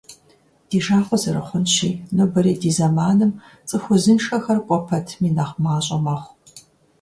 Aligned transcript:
Ди 0.69 0.77
жагъуэ 0.85 1.17
зэрыхъунщи, 1.21 1.89
нобэрей 2.15 2.57
ди 2.61 2.71
зэманым 2.77 3.31
цӀыху 3.67 3.91
узыншэхэр 3.95 4.59
кӀуэ 4.65 4.77
пэтми 4.87 5.29
нэхъ 5.35 5.55
мащӀэ 5.63 5.97
мэхъу. 6.03 6.33